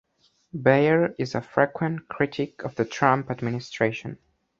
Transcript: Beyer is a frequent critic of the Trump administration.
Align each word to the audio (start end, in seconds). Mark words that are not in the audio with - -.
Beyer 0.59 1.13
is 1.19 1.35
a 1.35 1.43
frequent 1.43 2.07
critic 2.07 2.63
of 2.65 2.73
the 2.73 2.85
Trump 2.85 3.29
administration. 3.29 4.17